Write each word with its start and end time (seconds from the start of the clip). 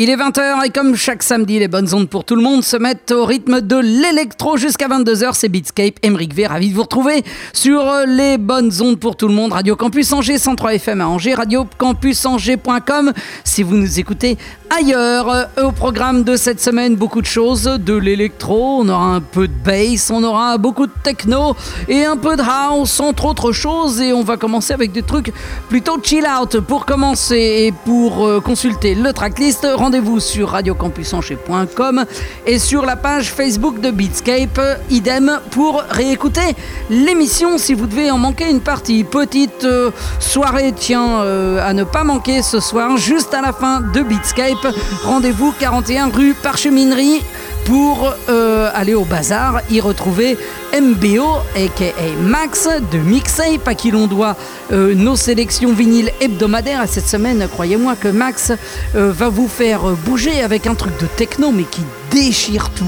Il 0.00 0.10
est 0.10 0.16
20h 0.16 0.64
et 0.64 0.70
comme 0.70 0.94
chaque 0.94 1.24
samedi, 1.24 1.58
les 1.58 1.66
bonnes 1.66 1.92
ondes 1.92 2.08
pour 2.08 2.22
tout 2.22 2.36
le 2.36 2.40
monde 2.40 2.62
se 2.62 2.76
mettent 2.76 3.10
au 3.10 3.24
rythme 3.24 3.60
de 3.60 3.74
l'électro 3.74 4.56
jusqu'à 4.56 4.86
22h. 4.86 5.30
C'est 5.34 5.48
Beatscape. 5.48 5.96
Emeric 6.04 6.32
V, 6.34 6.46
ravi 6.46 6.70
de 6.70 6.74
vous 6.76 6.82
retrouver 6.82 7.24
sur 7.52 7.84
les 8.06 8.38
bonnes 8.38 8.70
ondes 8.80 9.00
pour 9.00 9.16
tout 9.16 9.26
le 9.26 9.34
monde. 9.34 9.52
Radio 9.52 9.74
Campus 9.74 10.12
Angers, 10.12 10.38
103 10.38 10.74
FM 10.74 11.00
à 11.00 11.08
Angers, 11.08 11.34
radiocampusangers.com 11.34 13.12
si 13.42 13.64
vous 13.64 13.74
nous 13.74 13.98
écoutez 13.98 14.38
ailleurs. 14.70 15.48
Au 15.62 15.72
programme 15.72 16.24
de 16.24 16.36
cette 16.36 16.60
semaine, 16.60 16.96
beaucoup 16.96 17.20
de 17.20 17.26
choses. 17.26 17.64
De 17.64 17.94
l'électro, 17.94 18.80
on 18.80 18.88
aura 18.88 19.14
un 19.14 19.20
peu 19.20 19.48
de 19.48 19.52
bass, 19.52 20.10
on 20.10 20.22
aura 20.24 20.58
beaucoup 20.58 20.86
de 20.86 20.92
techno 21.02 21.56
et 21.88 22.04
un 22.04 22.16
peu 22.16 22.36
de 22.36 22.42
house, 22.42 23.00
entre 23.00 23.26
autres 23.26 23.52
choses. 23.52 24.00
Et 24.00 24.12
on 24.12 24.22
va 24.22 24.36
commencer 24.36 24.72
avec 24.72 24.92
des 24.92 25.02
trucs 25.02 25.32
plutôt 25.68 25.98
chill 26.02 26.26
out. 26.26 26.60
Pour 26.60 26.86
commencer 26.86 27.36
et 27.66 27.72
pour 27.84 28.26
euh, 28.26 28.40
consulter 28.40 28.94
le 28.94 29.12
tracklist, 29.12 29.66
rendez-vous 29.74 30.20
sur 30.20 30.50
radiocampusangers.com 30.50 32.04
et 32.46 32.58
sur 32.58 32.84
la 32.84 32.96
page 32.96 33.32
Facebook 33.32 33.80
de 33.80 33.90
Beatscape. 33.90 34.60
Idem 34.90 35.40
pour 35.50 35.82
réécouter 35.90 36.54
l'émission 36.90 37.58
si 37.58 37.74
vous 37.74 37.86
devez 37.86 38.10
en 38.10 38.18
manquer 38.18 38.50
une 38.50 38.60
partie. 38.60 39.04
Petite 39.04 39.64
euh, 39.64 39.90
soirée, 40.20 40.72
tiens, 40.76 41.20
euh, 41.20 41.66
à 41.66 41.72
ne 41.72 41.84
pas 41.84 42.04
manquer 42.04 42.42
ce 42.42 42.60
soir, 42.60 42.96
juste 42.96 43.34
à 43.34 43.40
la 43.40 43.52
fin 43.52 43.80
de 43.80 44.02
Beatscape. 44.02 44.57
Rendez-vous 45.04 45.52
41 45.58 46.10
rue 46.10 46.34
Parcheminerie 46.34 47.22
pour 47.64 48.14
euh, 48.30 48.70
aller 48.72 48.94
au 48.94 49.04
bazar, 49.04 49.60
y 49.70 49.80
retrouver 49.80 50.38
MBO, 50.72 51.26
aka 51.54 51.92
Max, 52.22 52.68
de 52.92 52.98
Mixape, 52.98 53.66
à 53.66 53.74
qui 53.74 53.90
l'on 53.90 54.06
doit 54.06 54.36
euh, 54.72 54.94
nos 54.94 55.16
sélections 55.16 55.72
vinyles 55.72 56.10
hebdomadaires. 56.20 56.82
Et 56.82 56.86
cette 56.86 57.08
semaine, 57.08 57.46
croyez-moi 57.52 57.94
que 57.96 58.08
Max 58.08 58.52
euh, 58.94 59.12
va 59.12 59.28
vous 59.28 59.48
faire 59.48 59.82
bouger 60.06 60.40
avec 60.42 60.66
un 60.66 60.74
truc 60.74 60.98
de 60.98 61.06
techno, 61.06 61.50
mais 61.50 61.64
qui 61.64 61.82
déchire 62.10 62.70
tout. 62.70 62.84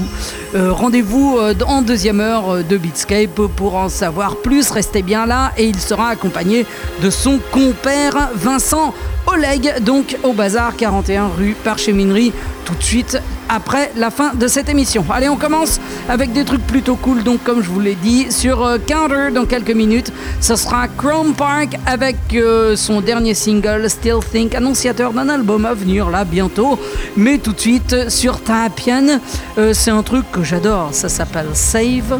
Rendez-vous 0.53 1.39
en 1.65 1.81
deuxième 1.81 2.19
heure 2.19 2.63
de 2.63 2.77
Beatscape 2.77 3.47
pour 3.55 3.75
en 3.75 3.87
savoir 3.87 4.37
plus. 4.37 4.69
Restez 4.71 5.01
bien 5.01 5.25
là 5.25 5.53
et 5.57 5.65
il 5.65 5.79
sera 5.79 6.09
accompagné 6.09 6.65
de 7.01 7.09
son 7.09 7.39
compère 7.51 8.29
Vincent 8.35 8.93
Oleg, 9.27 9.81
donc 9.81 10.17
au 10.23 10.33
bazar 10.33 10.75
41 10.75 11.29
rue 11.37 11.55
Parcheminerie, 11.63 12.33
tout 12.65 12.73
de 12.75 12.83
suite 12.83 13.21
après 13.49 13.91
la 13.95 14.09
fin 14.09 14.33
de 14.33 14.47
cette 14.47 14.69
émission. 14.69 15.05
Allez, 15.09 15.29
on 15.29 15.35
commence 15.35 15.79
avec 16.09 16.31
des 16.31 16.45
trucs 16.45 16.65
plutôt 16.65 16.95
cool, 16.95 17.21
donc 17.21 17.43
comme 17.43 17.61
je 17.61 17.69
vous 17.69 17.79
l'ai 17.79 17.95
dit, 17.95 18.31
sur 18.31 18.65
euh, 18.65 18.77
Counter 18.77 19.31
dans 19.33 19.45
quelques 19.45 19.75
minutes, 19.75 20.11
ce 20.39 20.55
sera 20.55 20.87
Chrome 20.87 21.33
Park 21.33 21.77
avec 21.85 22.15
euh, 22.33 22.75
son 22.75 23.01
dernier 23.01 23.33
single 23.33 23.89
Still 23.89 24.19
Think, 24.31 24.55
annonciateur 24.55 25.11
d'un 25.11 25.29
album 25.29 25.65
à 25.65 25.73
venir 25.73 26.09
là 26.09 26.23
bientôt. 26.23 26.79
Mais 27.17 27.37
tout 27.37 27.51
de 27.51 27.59
suite 27.59 28.09
sur 28.09 28.41
Tapian, 28.41 29.10
euh, 29.57 29.73
c'est 29.73 29.91
un 29.91 30.03
truc 30.03 30.29
que 30.31 30.43
j'adore, 30.43 30.93
ça 30.93 31.09
s'appelle 31.09 31.47
Save 31.53 32.19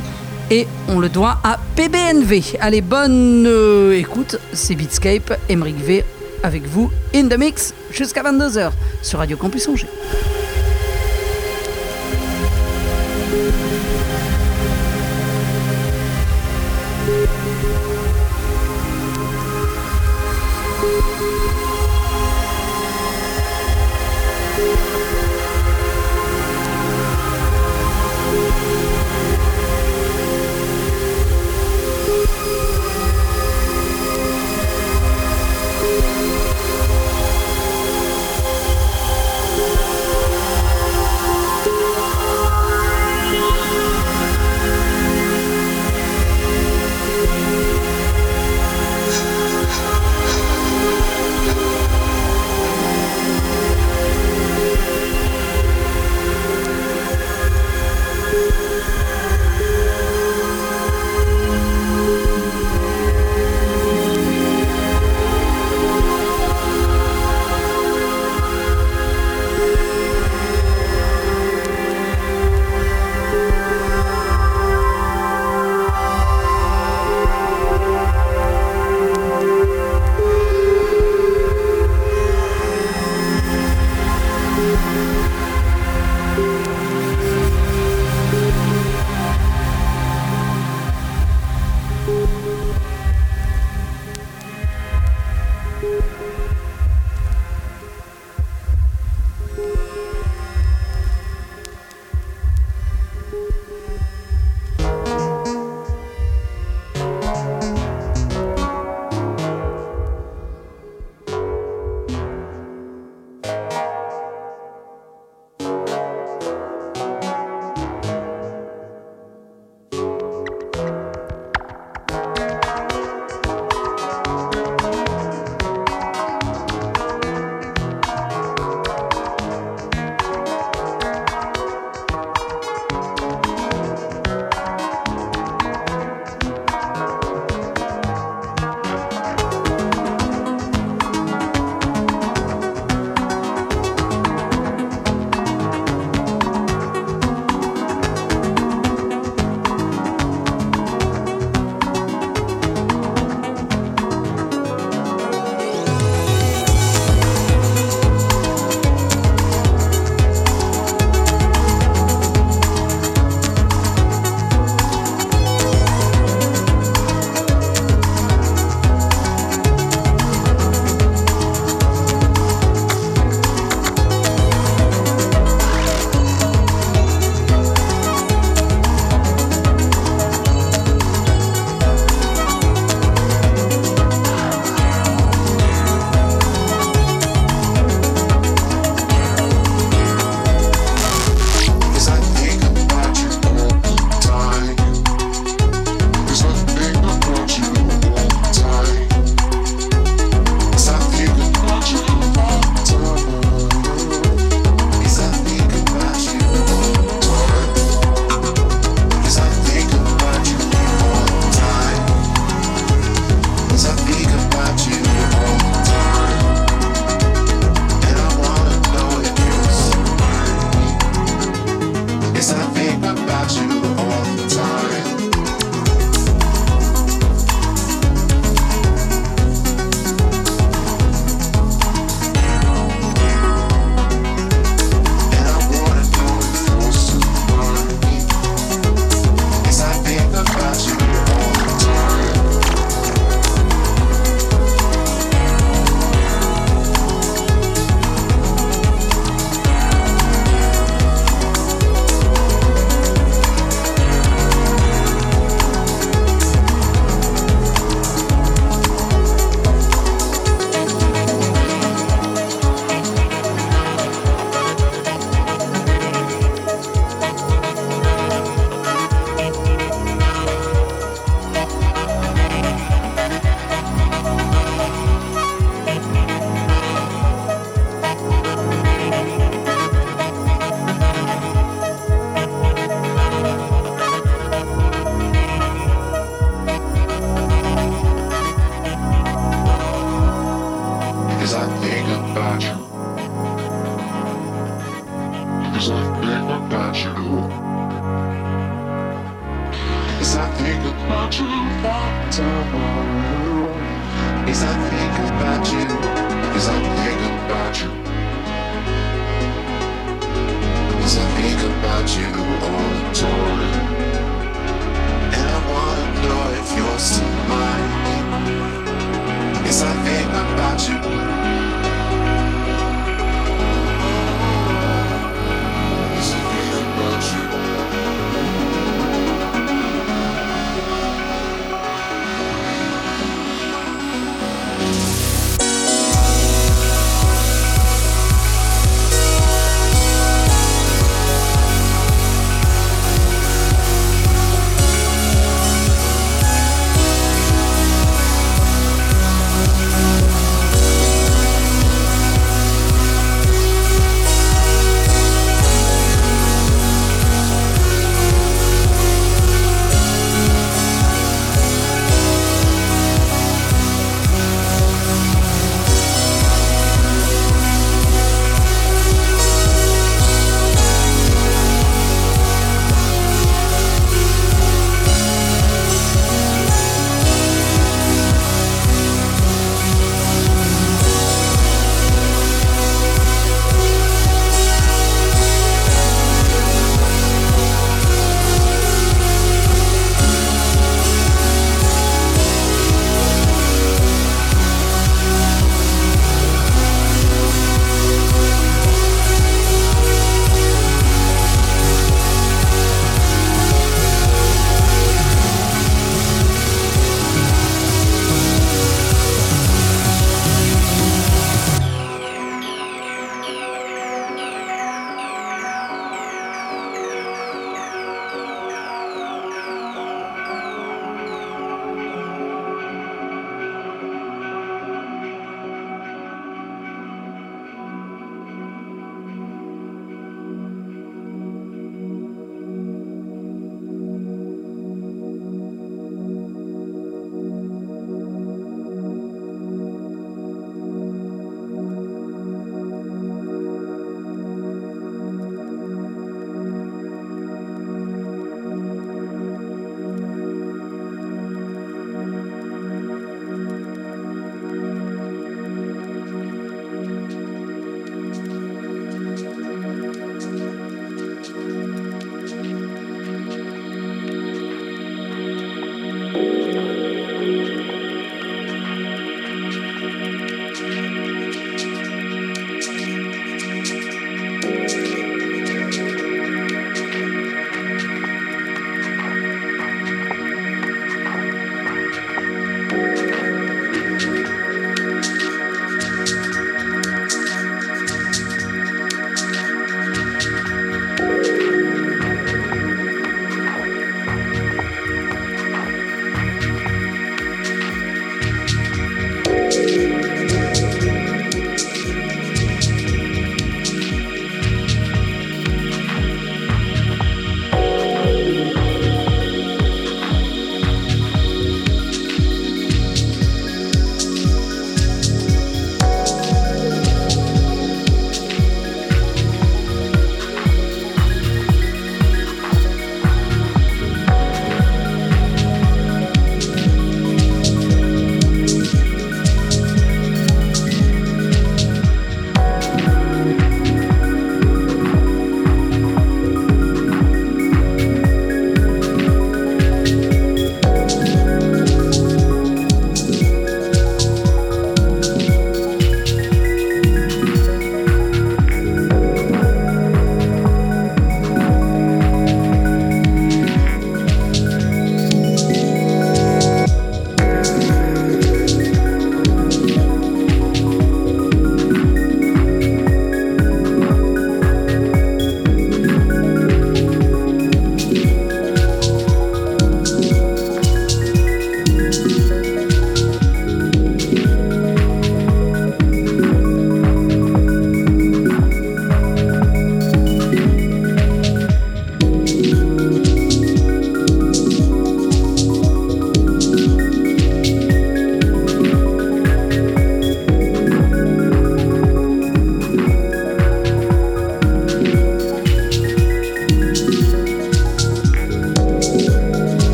et 0.50 0.68
on 0.88 1.00
le 1.00 1.10
doit 1.10 1.38
à 1.44 1.58
PBNV. 1.76 2.58
Allez, 2.60 2.82
bonne 2.82 3.48
écoute, 3.94 4.38
c'est 4.54 4.76
Beatscape, 4.76 5.34
Emric 5.50 5.78
V 5.78 6.04
avec 6.44 6.66
vous 6.66 6.92
in 7.14 7.28
the 7.28 7.38
mix 7.38 7.74
jusqu'à 7.92 8.24
22h 8.24 8.72
sur 9.02 9.20
Radio 9.20 9.38
Campus 9.38 9.68
Angers. 9.68 9.88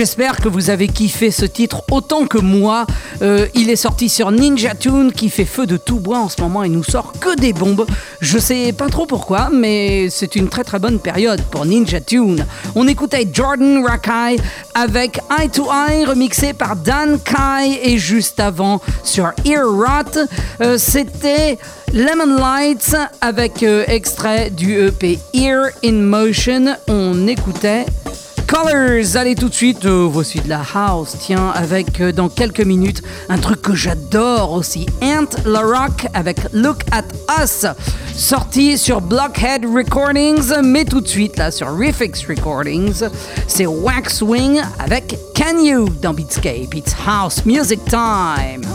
J'espère 0.00 0.38
que 0.38 0.48
vous 0.48 0.70
avez 0.70 0.88
kiffé 0.88 1.30
ce 1.30 1.44
titre 1.44 1.82
autant 1.90 2.24
que 2.24 2.38
moi. 2.38 2.86
Euh, 3.20 3.46
il 3.54 3.68
est 3.68 3.76
sorti 3.76 4.08
sur 4.08 4.30
Ninja 4.30 4.74
Tune 4.74 5.12
qui 5.12 5.28
fait 5.28 5.44
feu 5.44 5.66
de 5.66 5.76
tout 5.76 6.00
bois 6.00 6.20
en 6.20 6.30
ce 6.30 6.40
moment 6.40 6.62
et 6.62 6.70
nous 6.70 6.82
sort 6.82 7.12
que 7.20 7.36
des 7.36 7.52
bombes. 7.52 7.84
Je 8.18 8.38
sais 8.38 8.72
pas 8.72 8.88
trop 8.88 9.04
pourquoi, 9.04 9.50
mais 9.52 10.08
c'est 10.08 10.36
une 10.36 10.48
très 10.48 10.64
très 10.64 10.78
bonne 10.78 11.00
période 11.00 11.42
pour 11.50 11.66
Ninja 11.66 12.00
Tune. 12.00 12.46
On 12.74 12.88
écoutait 12.88 13.28
Jordan 13.30 13.84
Rakai 13.84 14.40
avec 14.74 15.20
Eye 15.38 15.50
to 15.50 15.66
Eye 15.70 16.06
remixé 16.06 16.54
par 16.54 16.76
Dan 16.76 17.18
Kai 17.22 17.80
et 17.82 17.98
juste 17.98 18.40
avant 18.40 18.80
sur 19.04 19.32
Ear 19.44 19.66
Rot, 19.66 20.18
euh, 20.62 20.78
c'était 20.78 21.58
Lemon 21.92 22.38
Lights 22.38 22.96
avec 23.20 23.62
euh, 23.62 23.84
extrait 23.86 24.48
du 24.48 24.78
EP 24.78 25.18
Ear 25.34 25.64
in 25.84 25.92
Motion. 25.92 26.74
On 26.88 27.26
écoutait 27.26 27.84
Allez 29.14 29.34
tout 29.34 29.48
de 29.48 29.54
suite, 29.54 29.86
euh, 29.86 30.06
voici 30.10 30.38
de 30.40 30.48
la 30.48 30.62
house, 30.74 31.16
tiens, 31.18 31.50
avec 31.54 32.00
euh, 32.00 32.12
dans 32.12 32.28
quelques 32.28 32.60
minutes 32.60 33.02
un 33.28 33.38
truc 33.38 33.62
que 33.62 33.74
j'adore 33.74 34.52
aussi, 34.52 34.86
Ant 35.02 35.26
La 35.46 35.60
Rock 35.60 36.06
avec 36.14 36.38
Look 36.52 36.82
at 36.92 37.04
Us, 37.42 37.66
sorti 38.14 38.78
sur 38.78 39.00
Blockhead 39.00 39.64
Recordings, 39.64 40.52
mais 40.62 40.84
tout 40.84 41.00
de 41.00 41.08
suite 41.08 41.38
là 41.38 41.50
sur 41.50 41.68
Refix 41.76 42.26
Recordings, 42.28 43.02
c'est 43.48 43.66
Waxwing 43.66 44.60
avec 44.78 45.18
Can 45.34 45.64
You 45.64 45.88
dans 46.00 46.12
Beatscape, 46.14 46.74
it's 46.74 46.94
house 47.06 47.44
music 47.44 47.80
time. 47.86 48.69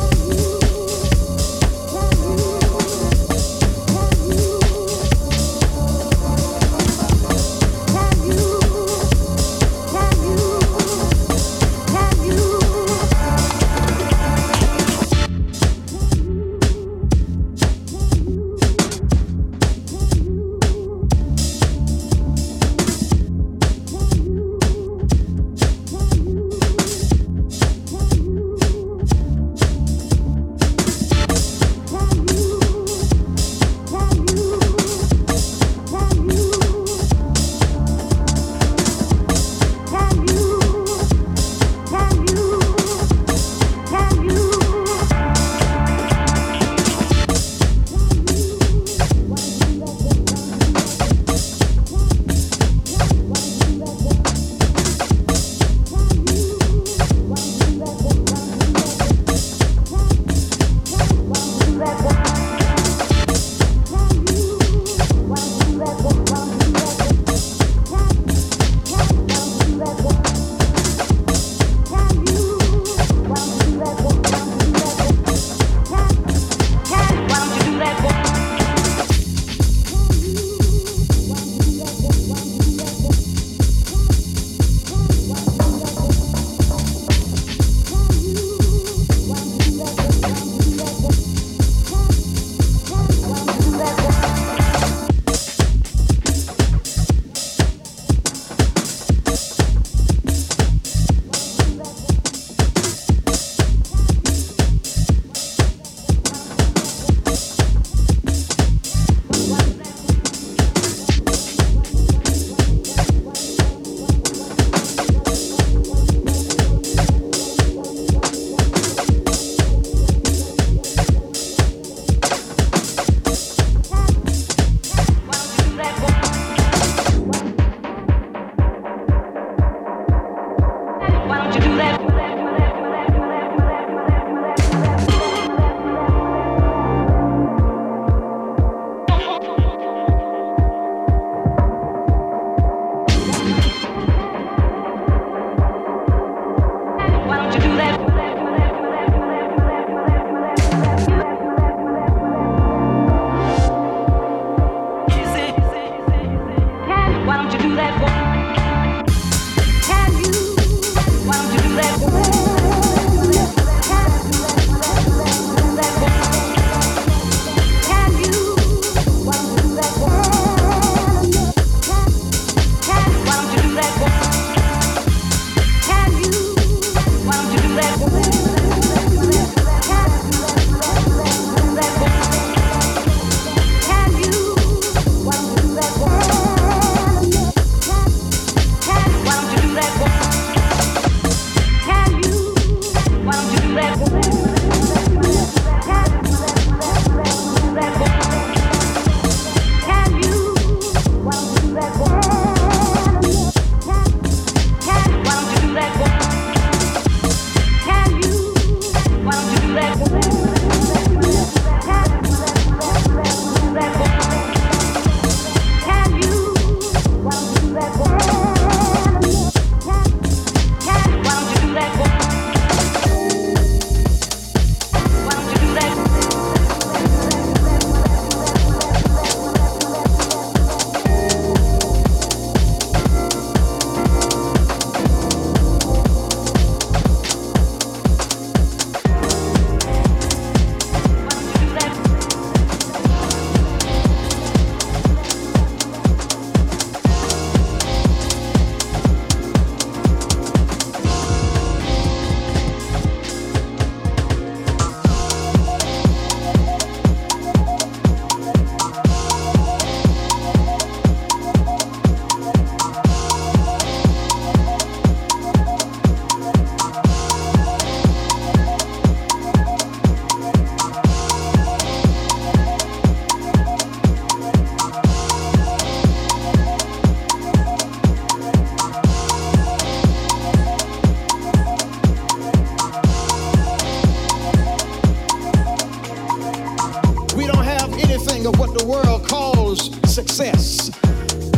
Calls 289.75 290.13
success. 290.13 290.91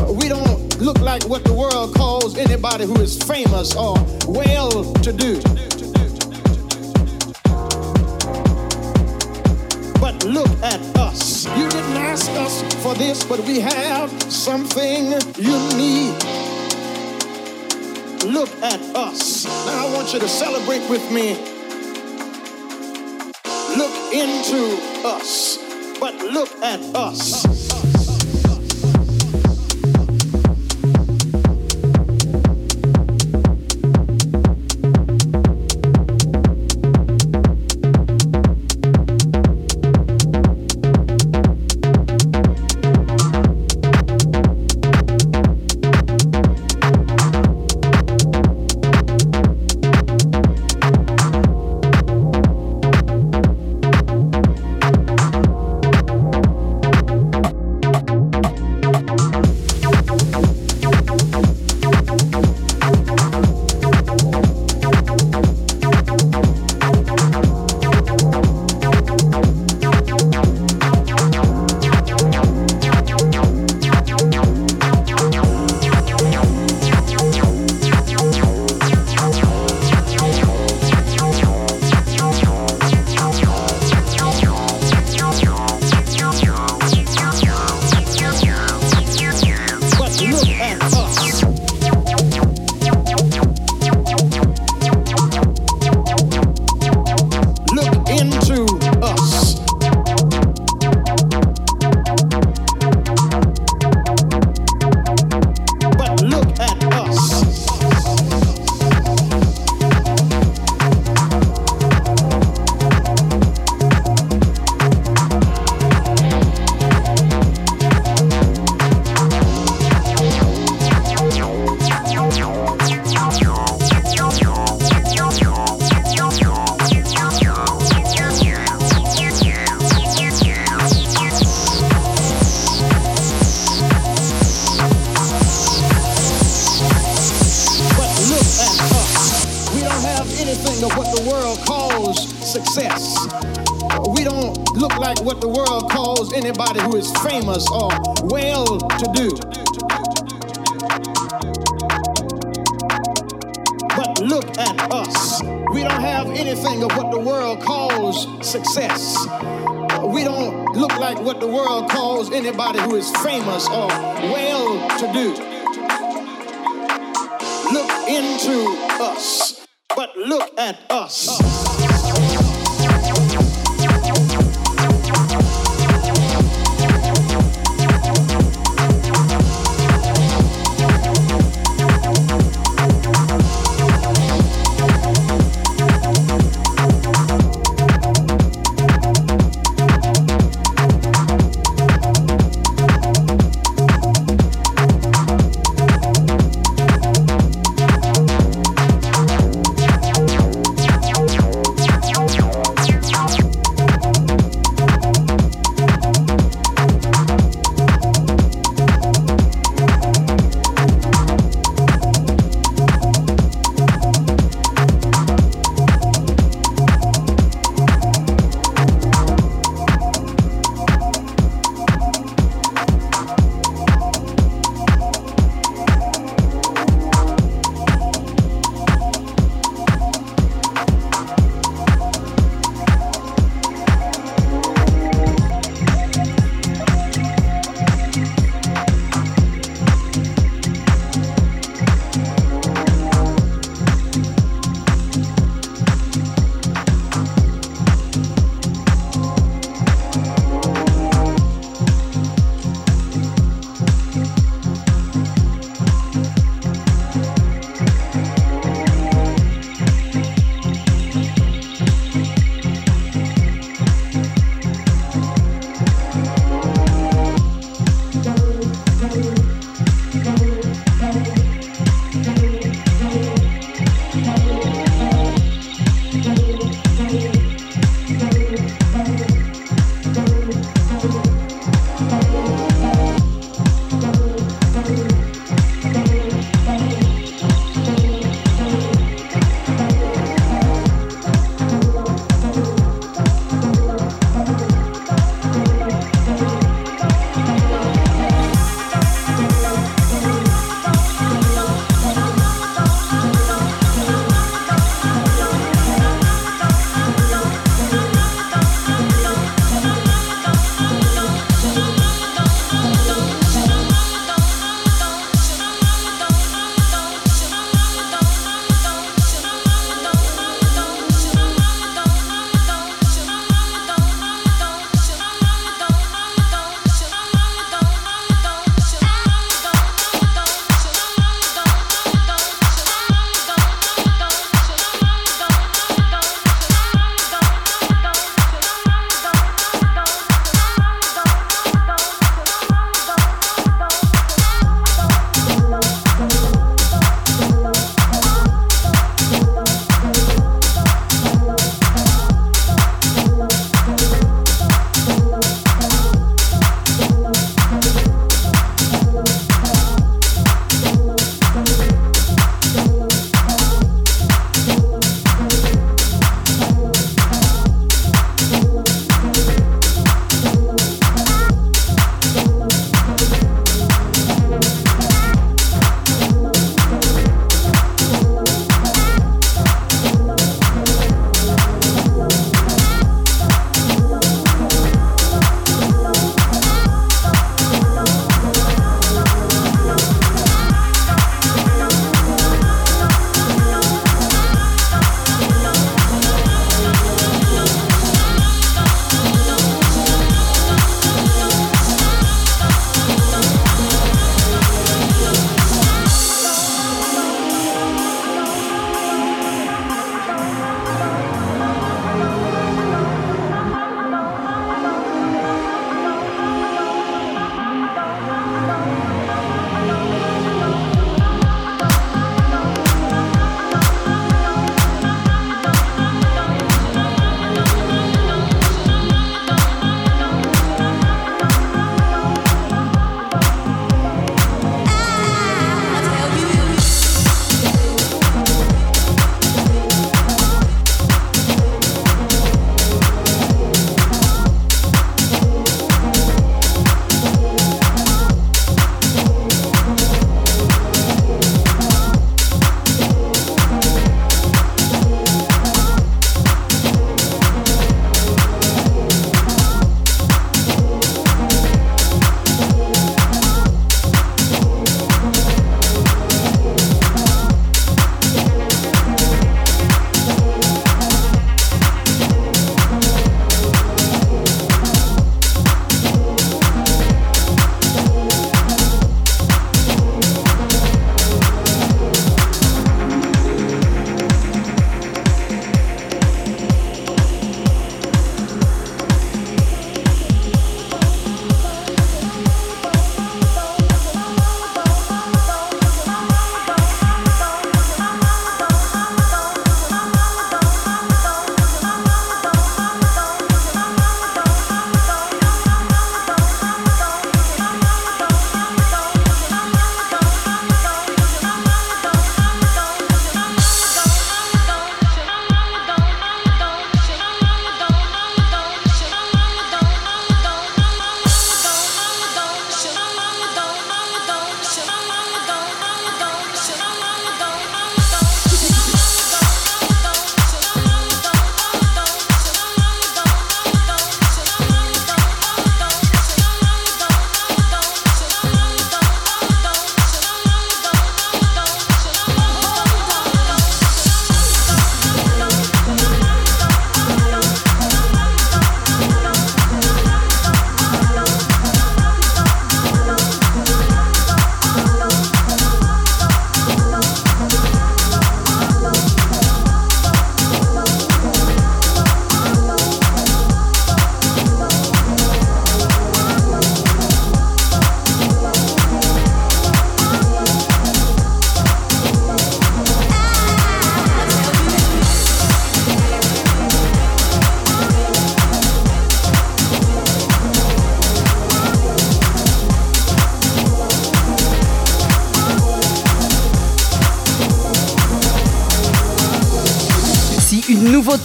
We 0.10 0.30
don't 0.30 0.80
look 0.80 1.00
like 1.00 1.28
what 1.28 1.44
the 1.44 1.54
world 1.54 1.96
calls 1.96 2.38
anybody 2.38 2.86
who 2.86 2.96
is 3.02 3.22
famous 3.22 3.76
or 3.76 3.96
well 4.28 4.94
to 4.94 5.14
do. 5.14 5.42
But 10.00 10.24
look 10.26 10.50
at 10.64 10.82
us. 10.98 11.46
You 11.58 11.70
didn't 11.70 11.98
ask 11.98 12.30
us 12.32 12.62
for 12.84 12.94
this, 12.96 13.24
but 13.24 13.40
we 13.42 13.60
have 13.60 14.10
something 14.32 15.14
you 15.38 15.58
need. 15.76 16.16
Look 18.24 18.50
at 18.62 18.82
us. 18.96 19.46
Now 19.46 19.88
I 19.88 19.94
want 19.94 20.14
you 20.14 20.20
to 20.20 20.28
celebrate 20.28 20.90
with 20.90 21.12
me. 21.12 21.36
Look 23.78 24.14
into 24.14 24.78
us, 25.06 25.58
but 26.00 26.16
look 26.16 26.52
at 26.64 26.80
us. 26.96 27.57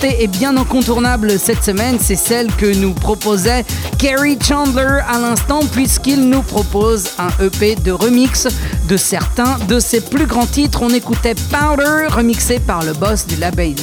Est 0.08 0.26
bien 0.26 0.56
incontournable 0.56 1.38
cette 1.38 1.62
semaine, 1.62 1.98
c'est 2.00 2.16
celle 2.16 2.52
que 2.54 2.74
nous 2.74 2.92
proposait 2.92 3.64
Kerry 3.98 4.36
Chandler 4.42 4.98
à 5.08 5.18
l'instant, 5.18 5.60
puisqu'il 5.72 6.28
nous 6.28 6.42
propose 6.42 7.10
un 7.18 7.28
EP 7.44 7.76
de 7.76 7.92
remix 7.92 8.48
de 8.88 8.96
certains 8.96 9.58
de 9.68 9.78
ses 9.78 10.00
plus 10.00 10.26
grands 10.26 10.46
titres. 10.46 10.82
On 10.82 10.90
écoutait 10.90 11.34
Powder, 11.50 12.06
remixé 12.08 12.58
par 12.58 12.84
le 12.84 12.92
boss 12.94 13.26
du 13.26 13.36
label 13.36 13.74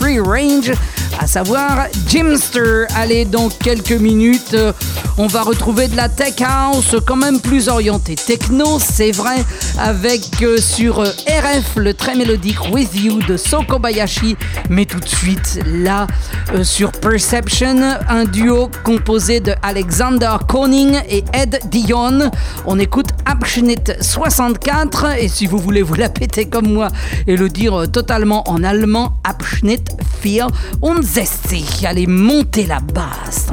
Free 0.00 0.20
Range, 0.20 0.72
à 1.18 1.26
savoir 1.26 1.86
Jimster. 2.06 2.86
Allez, 2.96 3.24
dans 3.24 3.48
quelques 3.48 3.92
minutes, 3.92 4.54
euh, 4.54 4.72
on 5.16 5.26
va 5.26 5.42
retrouver 5.42 5.88
de 5.88 5.96
la 5.96 6.08
tech 6.08 6.34
house, 6.40 6.96
quand 7.06 7.16
même 7.16 7.40
plus 7.40 7.68
orientée 7.68 8.14
techno, 8.14 8.78
c'est 8.78 9.12
vrai, 9.12 9.44
avec 9.78 10.42
euh, 10.42 10.58
sur 10.58 11.00
euh, 11.00 11.10
RF 11.26 11.76
le 11.76 11.94
très 11.94 12.14
mélodique 12.14 12.72
With 12.72 12.94
You 12.94 13.20
de 13.28 13.36
Sokobayashi, 13.36 14.36
mais 14.70 14.84
tout 14.84 15.00
de 15.00 15.08
suite 15.08 15.60
là 15.66 16.06
sur 16.62 16.92
Perception, 16.92 17.76
un 18.08 18.24
duo 18.24 18.70
composé 18.84 19.40
de 19.40 19.54
Alexander 19.62 20.36
Koning 20.46 20.96
et 21.08 21.24
Ed 21.32 21.60
Dion. 21.70 22.30
On 22.66 22.78
écoute 22.78 23.08
Abschnitt 23.24 23.94
64 24.00 25.18
et 25.18 25.28
si 25.28 25.46
vous 25.46 25.58
voulez 25.58 25.82
vous 25.82 25.94
la 25.94 26.08
péter 26.08 26.46
comme 26.46 26.72
moi 26.72 26.88
et 27.26 27.36
le 27.36 27.48
dire 27.48 27.90
totalement 27.90 28.48
en 28.48 28.62
allemand, 28.62 29.14
Abschnitt 29.24 29.90
64. 30.22 31.84
Allez 31.84 32.06
monter 32.06 32.66
la 32.66 32.80
basse. 32.80 33.48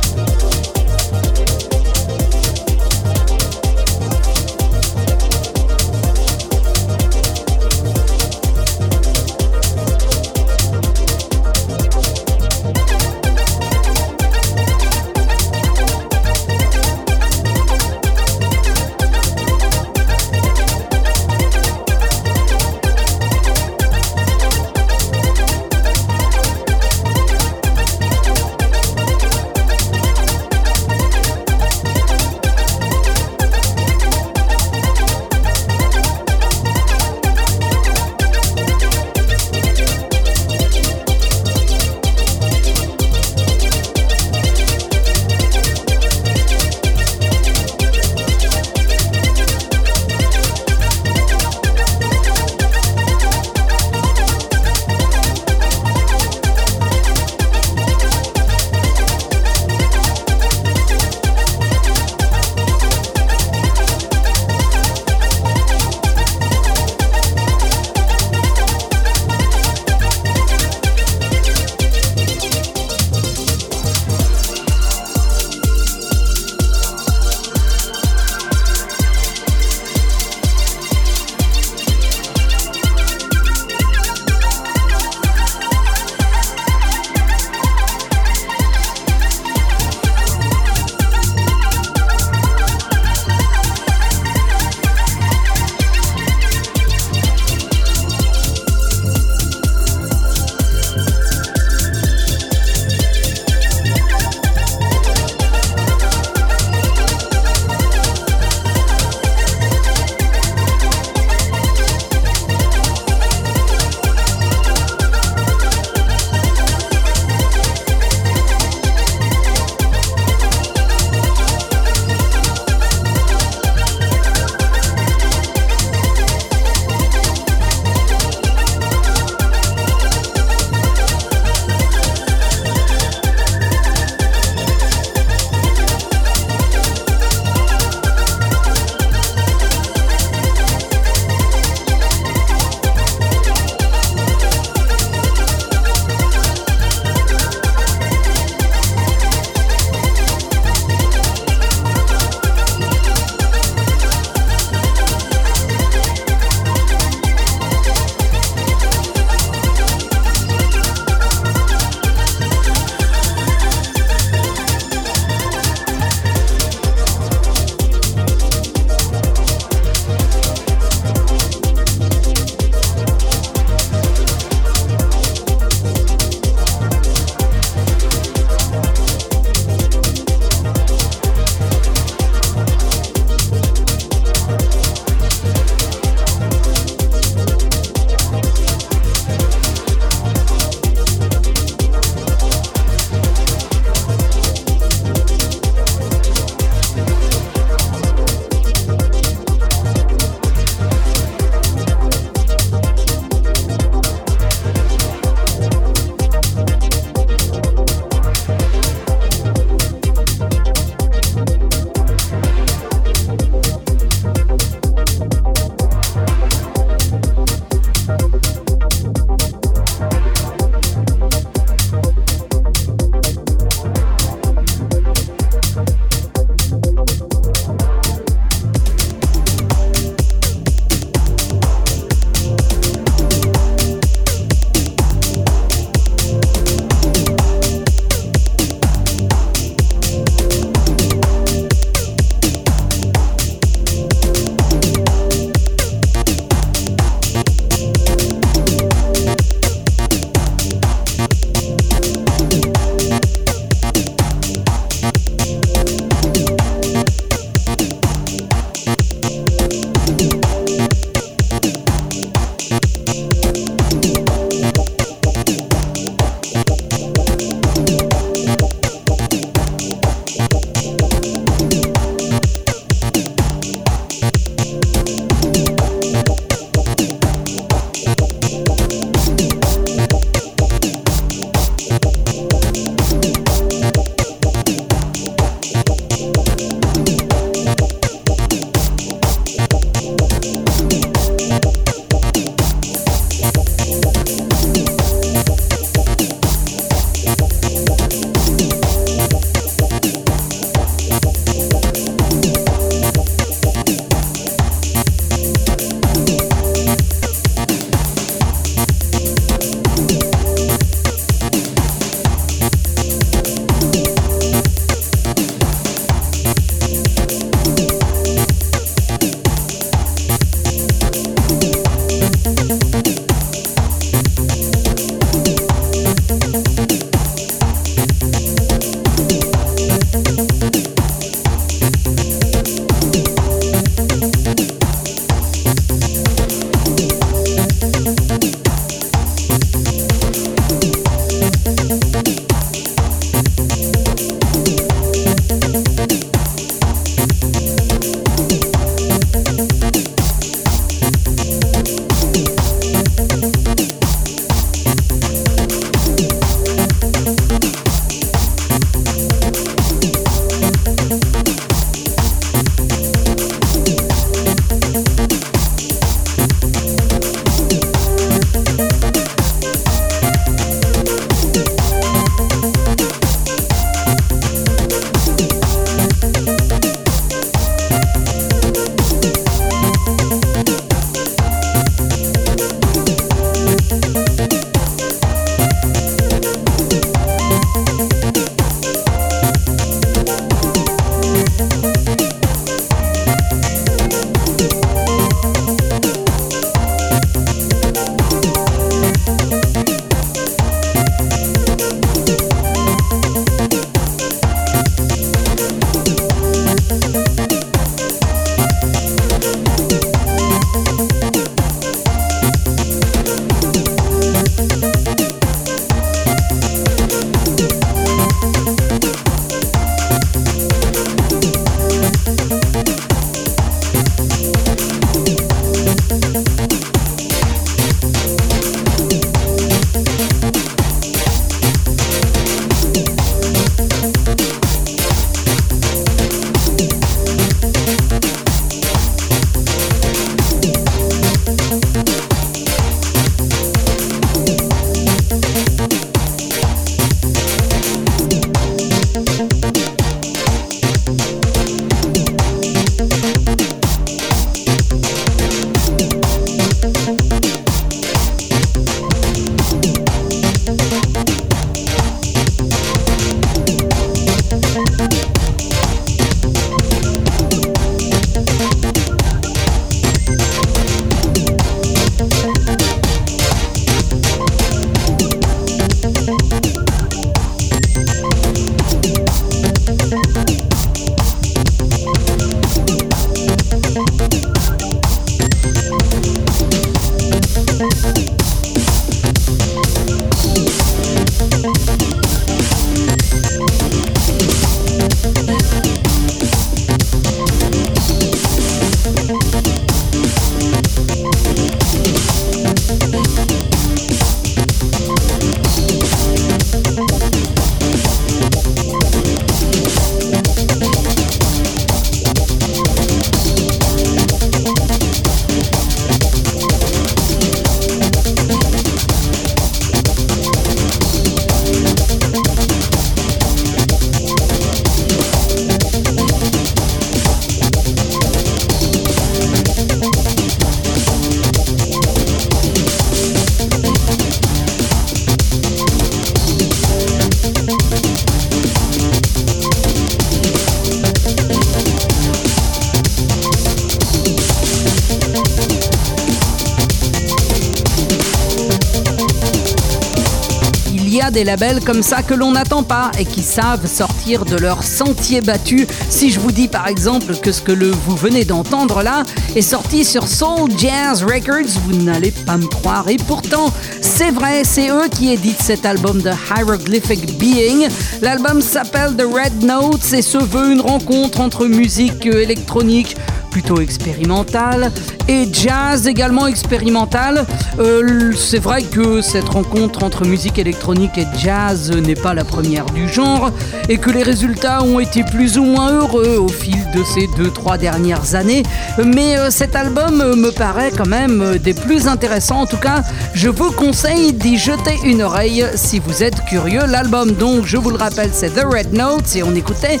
Des 551.36 551.44
labels 551.44 551.84
comme 551.84 552.02
ça 552.02 552.22
que 552.22 552.32
l'on 552.32 552.52
n'attend 552.52 552.82
pas 552.82 553.10
et 553.18 553.26
qui 553.26 553.42
savent 553.42 553.86
sortir 553.86 554.46
de 554.46 554.56
leur 554.56 554.82
sentier 554.82 555.42
battu. 555.42 555.86
Si 556.08 556.30
je 556.30 556.40
vous 556.40 556.50
dis 556.50 556.66
par 556.66 556.88
exemple 556.88 557.36
que 557.36 557.52
ce 557.52 557.60
que 557.60 557.72
le, 557.72 557.90
vous 557.90 558.16
venez 558.16 558.46
d'entendre 558.46 559.02
là 559.02 559.22
est 559.54 559.60
sorti 559.60 560.06
sur 560.06 560.28
Soul 560.28 560.70
Jazz 560.78 561.22
Records, 561.24 561.78
vous 561.84 562.02
n'allez 562.02 562.30
pas 562.30 562.56
me 562.56 562.66
croire. 562.66 563.06
Et 563.10 563.18
pourtant, 563.18 563.70
c'est 564.00 564.30
vrai, 564.30 564.64
c'est 564.64 564.88
eux 564.88 565.08
qui 565.10 565.30
éditent 565.30 565.60
cet 565.60 565.84
album 565.84 566.22
de 566.22 566.30
Hieroglyphic 566.30 567.38
Being. 567.38 567.86
L'album 568.22 568.62
s'appelle 568.62 569.14
The 569.14 569.26
Red 569.30 569.62
Notes 569.62 570.14
et 570.14 570.22
se 570.22 570.38
veut 570.38 570.72
une 570.72 570.80
rencontre 570.80 571.42
entre 571.42 571.66
musique 571.66 572.24
électronique, 572.24 573.14
plutôt 573.50 573.82
expérimental 573.82 574.90
et 575.28 575.48
jazz 575.52 576.06
également 576.06 576.46
expérimental. 576.46 577.46
Euh, 577.78 578.32
c'est 578.36 578.58
vrai 578.58 578.82
que 578.82 579.20
cette 579.20 579.48
rencontre 579.48 580.04
entre 580.04 580.24
musique 580.24 580.58
électronique 580.58 581.18
et 581.18 581.26
jazz 581.38 581.90
n'est 581.90 582.14
pas 582.14 582.34
la 582.34 582.44
première 582.44 582.86
du 582.86 583.08
genre 583.08 583.50
et 583.88 583.98
que 583.98 584.10
les 584.10 584.22
résultats 584.22 584.82
ont 584.82 585.00
été 585.00 585.24
plus 585.24 585.58
ou 585.58 585.64
moins 585.64 585.90
heureux 585.90 586.36
au 586.38 586.48
fil 586.48 586.78
de 586.94 587.02
ces 587.04 587.26
deux 587.36 587.50
trois 587.50 587.78
dernières 587.78 588.34
années. 588.34 588.62
Mais 589.04 589.36
euh, 589.36 589.50
cet 589.50 589.76
album 589.76 590.16
me 590.16 590.50
paraît 590.50 590.92
quand 590.96 591.08
même 591.08 591.58
des 591.58 591.74
plus 591.74 592.08
intéressants. 592.08 592.60
En 592.60 592.66
tout 592.66 592.76
cas, 592.76 593.02
je 593.34 593.48
vous 593.48 593.72
conseille 593.72 594.32
d'y 594.32 594.56
jeter 594.56 594.98
une 595.04 595.22
oreille 595.22 595.64
si 595.74 595.98
vous 595.98 596.22
êtes 596.22 596.44
curieux. 596.44 596.86
L'album 596.86 597.32
donc, 597.32 597.66
je 597.66 597.76
vous 597.76 597.90
le 597.90 597.96
rappelle, 597.96 598.30
c'est 598.32 598.50
The 598.50 598.64
Red 598.64 598.92
Notes 598.92 599.34
et 599.36 599.42
on 599.42 599.54
écoutait 599.54 600.00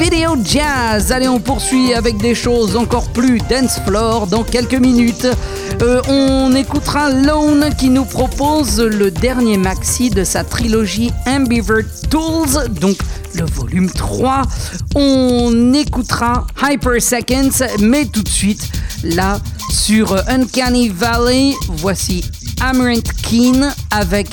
Video 0.00 0.36
Jazz. 0.42 1.12
Allez, 1.12 1.28
on 1.28 1.38
poursuit 1.38 1.94
avec 1.94 2.16
des 2.18 2.34
choses 2.34 2.76
encore 2.76 3.08
plus 3.08 3.38
dance 3.50 3.78
floor 3.86 4.26
dans 4.26 4.42
minutes. 4.62 5.28
Euh, 5.82 6.00
on 6.08 6.54
écoutera 6.54 7.10
Lone 7.10 7.68
qui 7.78 7.90
nous 7.90 8.06
propose 8.06 8.80
le 8.80 9.10
dernier 9.10 9.58
maxi 9.58 10.08
de 10.08 10.24
sa 10.24 10.44
trilogie 10.44 11.10
Ambivert 11.26 11.84
Tools, 12.08 12.68
donc 12.80 12.96
le 13.34 13.44
volume 13.44 13.90
3. 13.90 14.42
On 14.94 15.74
écoutera 15.74 16.46
Hyper 16.62 17.02
Seconds, 17.02 17.66
mais 17.80 18.06
tout 18.06 18.22
de 18.22 18.28
suite, 18.28 18.70
là, 19.04 19.38
sur 19.70 20.16
Uncanny 20.26 20.88
Valley, 20.88 21.52
voici 21.68 22.24
Amarant 22.62 22.94
Keen 23.28 23.74
avec 23.90 24.28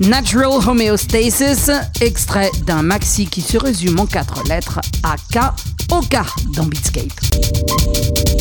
Natural 0.00 0.68
Homeostasis, 0.68 1.70
extrait 2.02 2.50
d'un 2.66 2.82
maxi 2.82 3.26
qui 3.26 3.40
se 3.40 3.56
résume 3.56 4.00
en 4.00 4.06
quatre 4.06 4.42
lettres 4.48 4.80
AK 5.02 5.54
OK 5.90 6.16
dans 6.54 6.64
Beatscape. 6.64 8.31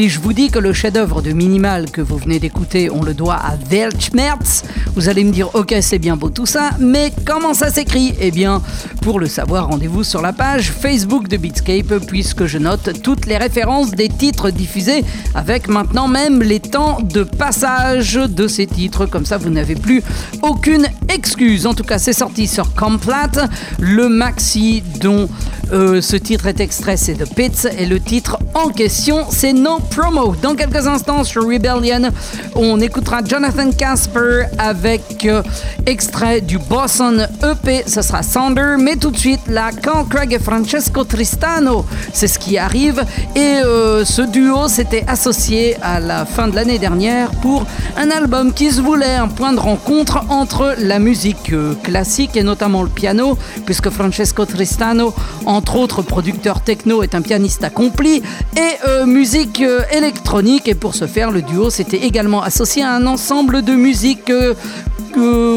Si 0.00 0.08
je 0.08 0.18
vous 0.18 0.32
dis 0.32 0.48
que 0.48 0.58
le 0.58 0.72
chef-d'œuvre 0.72 1.20
de 1.20 1.32
Minimal 1.32 1.90
que 1.90 2.00
vous 2.00 2.16
venez 2.16 2.38
d'écouter, 2.38 2.88
on 2.90 3.02
le 3.02 3.12
doit 3.12 3.34
à 3.34 3.56
Weltschmerz, 3.70 4.62
vous 4.94 5.10
allez 5.10 5.24
me 5.24 5.30
dire 5.30 5.54
ok 5.54 5.74
c'est 5.82 5.98
bien 5.98 6.16
beau 6.16 6.30
tout 6.30 6.46
ça, 6.46 6.70
mais 6.78 7.12
comment 7.26 7.52
ça 7.52 7.68
s'écrit? 7.68 8.14
Eh 8.18 8.30
bien, 8.30 8.62
pour 9.02 9.20
le 9.20 9.26
savoir, 9.26 9.68
rendez-vous 9.68 10.02
sur 10.02 10.22
la 10.22 10.32
page 10.32 10.70
Facebook 10.70 11.28
de 11.28 11.36
Beatscape 11.36 11.98
puisque 12.06 12.46
je 12.46 12.56
note 12.56 13.02
toutes 13.02 13.26
les 13.26 13.36
références 13.36 13.90
des 13.90 14.08
titres 14.08 14.48
diffusés 14.48 15.04
avec 15.34 15.68
maintenant 15.68 16.08
même 16.08 16.42
les 16.42 16.60
temps 16.60 17.02
de 17.02 17.22
passage 17.22 18.14
de 18.14 18.48
ces 18.48 18.66
titres. 18.66 19.04
Comme 19.04 19.26
ça, 19.26 19.36
vous 19.36 19.50
n'avez 19.50 19.74
plus 19.74 20.02
aucune 20.40 20.86
excuse. 21.10 21.66
En 21.66 21.74
tout 21.74 21.84
cas, 21.84 21.98
c'est 21.98 22.14
sorti 22.14 22.46
sur 22.46 22.74
Complat, 22.74 23.48
le 23.78 24.08
maxi 24.08 24.82
dont 25.02 25.28
euh, 25.72 26.00
ce 26.00 26.16
titre 26.16 26.46
est 26.46 26.60
extrait, 26.60 26.96
c'est 26.96 27.14
The 27.14 27.34
Pits 27.34 27.68
et 27.78 27.84
le 27.84 28.00
titre 28.00 28.38
question, 28.68 29.26
c'est 29.30 29.52
No 29.52 29.78
Promo. 29.78 30.34
Dans 30.42 30.54
quelques 30.54 30.86
instants 30.86 31.24
sur 31.24 31.44
Rebellion, 31.44 32.10
on 32.54 32.80
écoutera 32.80 33.20
Jonathan 33.24 33.70
Casper 33.70 34.46
avec 34.58 35.24
euh, 35.24 35.42
extrait 35.86 36.40
du 36.40 36.58
Boston 36.58 37.28
EP, 37.42 37.84
ce 37.86 38.02
sera 38.02 38.22
Sander, 38.22 38.74
mais 38.78 38.96
tout 38.96 39.10
de 39.10 39.16
suite 39.16 39.46
là, 39.46 39.70
quand 39.82 40.04
Craig 40.04 40.32
et 40.32 40.38
Francesco 40.38 41.04
Tristano, 41.04 41.84
c'est 42.12 42.26
ce 42.26 42.38
qui 42.38 42.58
arrive. 42.58 43.04
Et 43.36 43.60
euh, 43.64 44.04
ce 44.04 44.22
duo 44.22 44.68
s'était 44.68 45.04
associé 45.06 45.76
à 45.82 46.00
la 46.00 46.26
fin 46.26 46.48
de 46.48 46.56
l'année 46.56 46.78
dernière 46.78 47.30
pour 47.42 47.64
un 47.96 48.10
album 48.10 48.52
qui 48.52 48.70
se 48.70 48.80
voulait 48.80 49.14
un 49.14 49.28
point 49.28 49.52
de 49.52 49.60
rencontre 49.60 50.24
entre 50.28 50.74
la 50.78 50.98
musique 50.98 51.52
classique 51.82 52.36
et 52.36 52.42
notamment 52.42 52.82
le 52.82 52.88
piano, 52.88 53.38
puisque 53.64 53.90
Francesco 53.90 54.44
Tristano 54.44 55.14
en 55.46 55.60
entre 55.60 55.76
autres 55.76 56.00
producteur 56.00 56.62
techno, 56.62 57.02
est 57.02 57.14
un 57.14 57.20
pianiste 57.20 57.62
accompli, 57.64 58.22
et 58.56 58.88
euh, 58.88 59.06
musique 59.06 59.60
euh, 59.60 59.80
électronique. 59.92 60.68
Et 60.68 60.74
pour 60.74 60.94
ce 60.94 61.06
faire, 61.06 61.30
le 61.30 61.42
duo 61.42 61.70
s'était 61.70 61.98
également 61.98 62.42
associé 62.42 62.82
à 62.82 62.92
un 62.94 63.06
ensemble 63.06 63.62
de 63.62 63.72
musique 63.72 64.30
euh, 64.30 64.54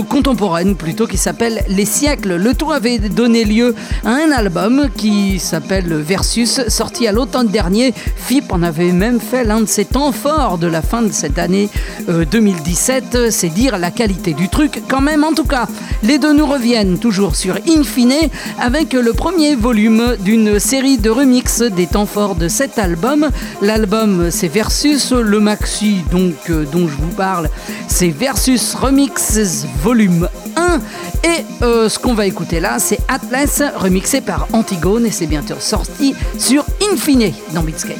contemporaine 0.09 0.75
plutôt 0.75 1.05
qui 1.05 1.17
s'appelle 1.17 1.63
Les 1.67 1.85
siècles. 1.85 2.35
Le 2.35 2.53
tout 2.53 2.71
avait 2.71 2.97
donné 2.97 3.45
lieu 3.45 3.75
à 4.03 4.09
un 4.09 4.31
album 4.31 4.89
qui 4.95 5.39
s'appelle 5.39 5.93
Versus, 5.93 6.67
sorti 6.67 7.07
à 7.07 7.11
l'automne 7.11 7.47
dernier. 7.47 7.93
FIP 7.93 8.51
en 8.51 8.63
avait 8.63 8.91
même 8.91 9.19
fait 9.19 9.43
l'un 9.43 9.61
de 9.61 9.67
ses 9.67 9.85
temps 9.85 10.11
forts 10.11 10.57
de 10.57 10.67
la 10.67 10.81
fin 10.81 11.01
de 11.01 11.11
cette 11.11 11.37
année 11.37 11.69
2017. 12.07 13.29
C'est 13.29 13.49
dire 13.49 13.77
la 13.77 13.91
qualité 13.91 14.33
du 14.33 14.49
truc 14.49 14.81
quand 14.87 15.01
même. 15.01 15.23
En 15.23 15.33
tout 15.33 15.45
cas, 15.45 15.67
les 16.01 16.17
deux 16.17 16.33
nous 16.33 16.47
reviennent 16.47 16.97
toujours 16.97 17.35
sur 17.35 17.57
Infine 17.69 18.13
avec 18.59 18.93
le 18.93 19.13
premier 19.13 19.55
volume 19.55 20.15
d'une 20.19 20.59
série 20.59 20.97
de 20.97 21.09
remix 21.09 21.61
des 21.61 21.87
temps 21.87 22.07
forts 22.07 22.35
de 22.35 22.47
album. 22.79 23.29
L'album 23.61 24.29
c'est 24.31 24.47
Versus, 24.47 25.11
le 25.11 25.39
maxi 25.39 26.03
donc 26.11 26.35
euh, 26.49 26.65
dont 26.71 26.87
je 26.87 26.95
vous 26.95 27.11
parle 27.15 27.49
c'est 27.87 28.09
Versus 28.09 28.75
Remixes 28.75 29.65
volume 29.81 30.27
1 30.55 30.79
et 31.23 31.45
euh, 31.61 31.89
ce 31.89 31.99
qu'on 31.99 32.13
va 32.13 32.25
écouter 32.25 32.59
là 32.59 32.79
c'est 32.79 32.99
Atlas 33.07 33.61
remixé 33.75 34.21
par 34.21 34.47
Antigone 34.53 35.05
et 35.05 35.11
c'est 35.11 35.27
bientôt 35.27 35.59
sorti 35.59 36.15
sur 36.37 36.65
Infine 36.91 37.31
dans 37.53 37.63
Beatscape. 37.63 37.97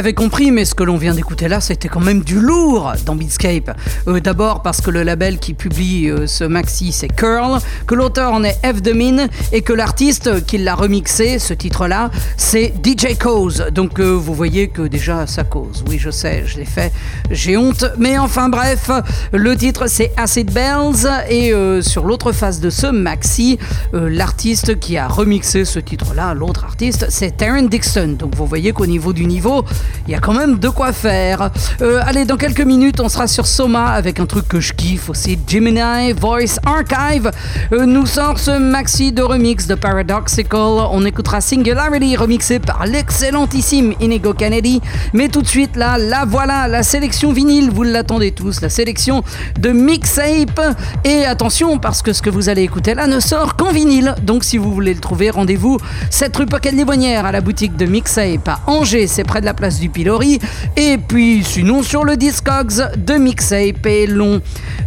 L'avez 0.00 0.14
compris, 0.14 0.50
mais 0.50 0.64
ce 0.64 0.74
que 0.74 0.82
l'on 0.82 0.96
vient 0.96 1.12
d'écouter 1.12 1.46
là, 1.46 1.60
c'était 1.60 1.88
quand 1.88 2.00
même 2.00 2.22
du 2.22 2.40
lourd 2.40 2.94
dans 3.04 3.14
Beatscape. 3.14 3.76
Euh, 4.08 4.18
d'abord 4.18 4.62
parce 4.62 4.80
que 4.80 4.90
le 4.90 5.02
label 5.02 5.38
qui 5.38 5.52
publie 5.52 6.08
euh, 6.08 6.26
ce 6.26 6.44
maxi, 6.44 6.90
c'est 6.90 7.08
Curl, 7.08 7.60
que 7.86 7.94
l'auteur 7.94 8.32
en 8.32 8.42
est 8.42 8.58
F. 8.64 8.80
Demin 8.80 9.26
et 9.52 9.60
que 9.60 9.74
l'artiste 9.74 10.46
qui 10.46 10.56
l'a 10.56 10.74
remixé, 10.74 11.38
ce 11.38 11.52
titre-là, 11.52 12.10
c'est 12.38 12.72
DJ 12.82 13.18
Cause. 13.18 13.66
Donc 13.74 14.00
euh, 14.00 14.12
vous 14.12 14.32
voyez 14.32 14.68
que 14.68 14.80
déjà 14.80 15.26
ça 15.26 15.44
cause. 15.44 15.84
Oui, 15.86 15.98
je 15.98 16.08
sais, 16.08 16.44
je 16.46 16.56
l'ai 16.56 16.64
fait, 16.64 16.94
j'ai 17.30 17.58
honte. 17.58 17.84
Mais 17.98 18.16
enfin 18.16 18.48
bref, 18.48 18.90
le 19.34 19.54
titre 19.54 19.86
c'est 19.86 20.12
Acid 20.16 20.50
Bells 20.50 21.06
et 21.28 21.52
sur 21.82 22.06
l'autre 22.06 22.32
face 22.32 22.60
de 22.60 22.70
ce 22.70 22.86
maxi, 22.86 23.58
l'artiste 23.92 24.80
qui 24.80 24.96
a 24.96 25.08
remixé 25.08 25.66
ce 25.66 25.78
titre-là, 25.78 26.32
l'autre 26.32 26.64
artiste, 26.64 27.08
c'est 27.10 27.36
Taryn 27.36 27.64
Dixon. 27.64 28.16
Donc 28.18 28.34
vous 28.34 28.46
voyez 28.46 28.72
qu'au 28.72 28.86
niveau 28.86 29.12
du 29.12 29.26
niveau, 29.26 29.66
il 30.06 30.12
y 30.12 30.14
a 30.14 30.20
quand 30.20 30.34
même 30.34 30.58
de 30.58 30.68
quoi 30.68 30.92
faire. 30.92 31.50
Euh, 31.82 32.00
allez, 32.04 32.24
dans 32.24 32.36
quelques 32.36 32.60
minutes, 32.60 33.00
on 33.00 33.08
sera 33.08 33.26
sur 33.26 33.46
Soma 33.46 33.86
avec 33.86 34.20
un 34.20 34.26
truc 34.26 34.48
que 34.48 34.60
je 34.60 34.72
kiffe 34.72 35.10
aussi, 35.10 35.38
Gemini 35.46 36.12
Voice 36.12 36.58
Archive. 36.64 37.30
Euh, 37.72 37.86
nous 37.86 38.06
sort 38.06 38.38
ce 38.38 38.58
maxi 38.58 39.12
de 39.12 39.22
remix 39.22 39.66
de 39.66 39.74
Paradoxical. 39.74 40.88
On 40.92 41.04
écoutera 41.04 41.40
Singularity 41.40 42.16
remixé 42.16 42.58
par 42.58 42.86
l'excellentissime 42.86 43.94
Inigo 44.00 44.32
Kennedy. 44.32 44.80
Mais 45.12 45.28
tout 45.28 45.42
de 45.42 45.46
suite, 45.48 45.76
là, 45.76 45.98
la 45.98 46.24
voilà, 46.24 46.68
la 46.68 46.82
sélection 46.82 47.32
vinyle, 47.32 47.70
vous 47.70 47.82
l'attendez 47.82 48.32
tous, 48.32 48.60
la 48.60 48.68
sélection 48.68 49.22
de 49.58 49.70
Mixape. 49.70 50.60
Et 51.04 51.24
attention, 51.24 51.78
parce 51.78 52.02
que 52.02 52.12
ce 52.12 52.22
que 52.22 52.30
vous 52.30 52.48
allez 52.48 52.62
écouter 52.62 52.94
là 52.94 53.06
ne 53.06 53.20
sort 53.20 53.56
qu'en 53.56 53.72
vinyle. 53.72 54.14
Donc 54.22 54.44
si 54.44 54.58
vous 54.58 54.72
voulez 54.72 54.94
le 54.94 55.00
trouver, 55.00 55.30
rendez-vous 55.30 55.78
cette 56.10 56.36
rue 56.36 56.46
Pocket 56.46 56.72
Livonnière 56.72 57.26
à 57.26 57.32
la 57.32 57.40
boutique 57.40 57.76
de 57.76 57.86
Mixape 57.86 58.48
à 58.48 58.60
Angers, 58.66 59.06
c'est 59.06 59.24
près 59.24 59.40
de 59.40 59.46
la 59.46 59.54
place 59.54 59.78
du 59.80 59.88
Pilori. 59.88 60.38
Et 60.76 60.98
puis 60.98 61.42
sinon 61.42 61.82
sur 61.82 62.04
le 62.04 62.16
Discogs 62.16 62.94
de 62.96 63.14
Mixape 63.14 63.86
et 63.86 64.06
l'on 64.06 64.40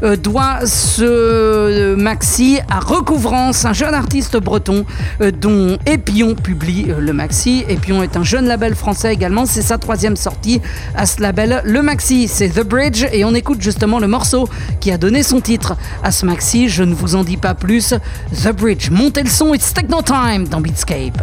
euh, 0.04 0.16
doit 0.16 0.66
ce 0.66 1.04
euh, 1.04 1.96
maxi 1.96 2.60
à 2.70 2.80
Recouvrance, 2.80 3.66
un 3.66 3.74
jeune 3.74 3.94
artiste 3.94 4.38
breton 4.38 4.86
euh, 5.22 5.32
dont 5.32 5.78
Epion 5.86 6.36
publie 6.36 6.88
le 6.98 7.14
maxi. 7.14 7.66
Epion 7.68 8.04
est 8.04 8.16
un 8.16 8.24
jeune 8.24 8.46
label 8.46 8.76
français 8.76 9.14
également, 9.14 9.46
c'est 9.46 9.62
sa 9.62 9.78
troisième 9.78 10.16
sortie 10.16 10.62
à 10.96 11.06
ce 11.06 11.22
label. 11.22 11.62
Le 11.66 11.82
maxi 11.82 12.28
c'est 12.28 12.50
The 12.50 12.64
Bridge 12.64 13.06
et 13.12 13.26
on 13.26 13.34
écoute 13.34 13.62
justement 13.62 14.00
le 14.00 14.08
morceau 14.08 14.48
qui 14.80 14.92
a 14.92 14.98
donné 14.98 15.24
son 15.24 15.42
titre 15.42 15.76
à 16.04 16.12
ce 16.12 16.26
maxi. 16.26 16.70
Je 16.70 16.84
ne 16.84 16.94
vous 16.94 17.16
en 17.16 17.24
dis 17.24 17.38
pas 17.38 17.56
plus. 17.56 17.96
The 18.44 18.52
Bridge, 18.52 18.90
montez 18.92 19.24
le 19.24 19.30
son, 19.30 19.54
it's 19.54 19.74
techno 19.74 20.02
time 20.04 20.48
dans 20.48 20.62
Beatscape. 20.62 21.22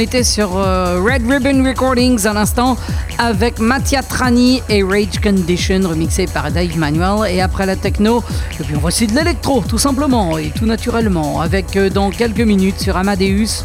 Était 0.00 0.24
sur 0.24 0.56
euh, 0.56 1.00
Red 1.02 1.30
Ribbon 1.30 1.62
Recordings 1.62 2.26
à 2.26 2.32
l'instant 2.32 2.76
avec 3.18 3.58
Mattia 3.58 4.02
Trani 4.02 4.62
et 4.70 4.82
Rage 4.82 5.20
Condition 5.22 5.80
remixé 5.86 6.26
par 6.26 6.50
Dave 6.50 6.76
Manuel. 6.78 7.30
Et 7.30 7.42
après 7.42 7.66
la 7.66 7.76
techno, 7.76 8.24
et 8.58 8.64
puis 8.64 8.74
on 8.76 8.78
voici 8.80 9.06
de 9.06 9.14
l'électro 9.14 9.62
tout 9.68 9.78
simplement 9.78 10.38
et 10.38 10.50
tout 10.50 10.64
naturellement 10.64 11.42
avec 11.42 11.76
euh, 11.76 11.90
dans 11.90 12.10
quelques 12.10 12.40
minutes 12.40 12.80
sur 12.80 12.96
Amadeus 12.96 13.64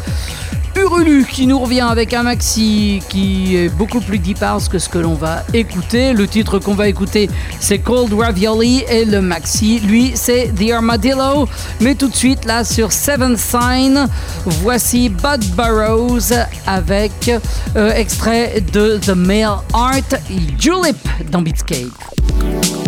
Urulu 0.86 1.24
qui 1.24 1.48
nous 1.48 1.58
revient 1.58 1.80
avec 1.80 2.14
un 2.14 2.22
maxi 2.22 3.02
qui 3.08 3.56
est 3.56 3.68
beaucoup 3.68 4.00
plus 4.00 4.20
deep 4.20 4.40
house 4.40 4.68
que 4.68 4.78
ce 4.78 4.88
que 4.88 4.98
l'on 4.98 5.14
va 5.14 5.42
écouter. 5.52 6.12
Le 6.12 6.28
titre 6.28 6.60
qu'on 6.60 6.74
va 6.74 6.86
écouter 6.86 7.28
c'est 7.58 7.80
Cold 7.80 8.12
Ravioli 8.12 8.84
et 8.88 9.04
le 9.04 9.20
maxi 9.20 9.80
lui 9.80 10.12
c'est 10.14 10.52
The 10.54 10.70
Armadillo. 10.70 11.48
Mais 11.80 11.96
tout 11.96 12.06
de 12.08 12.14
suite 12.14 12.44
là 12.44 12.62
sur 12.62 12.92
Seven 12.92 13.36
Sign, 13.36 14.06
voici 14.44 15.08
Bud 15.08 15.44
Burrows 15.56 16.32
avec 16.68 17.32
euh, 17.74 17.92
extrait 17.92 18.62
de 18.72 18.98
The 18.98 19.16
Male 19.16 19.58
Art 19.72 20.20
Julep 20.56 20.96
dans 21.32 21.42
Beatscape. 21.42 22.85